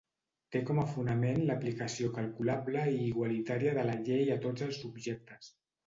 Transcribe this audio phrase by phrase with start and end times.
[0.53, 5.57] Té com a fonament l'aplicació calculable i igualitària de la llei a tots els subjectes.